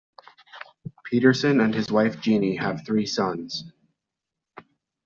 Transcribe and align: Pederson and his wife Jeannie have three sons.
Pederson 1.05 1.63
and 1.63 1.75
his 1.75 1.91
wife 1.91 2.19
Jeannie 2.21 2.55
have 2.55 2.83
three 2.83 3.05
sons. 3.05 3.71